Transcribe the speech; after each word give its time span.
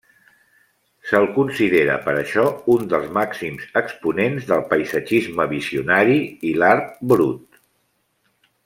Se'l 1.09 1.27
considera 1.35 1.97
per 2.07 2.15
això 2.21 2.45
un 2.77 2.89
dels 2.95 3.13
màxims 3.19 3.69
exponents 3.83 4.49
del 4.55 4.65
paisatgisme 4.73 5.49
visionari 5.55 6.19
i 6.53 6.57
l'art 6.63 6.93
brut. 7.15 7.63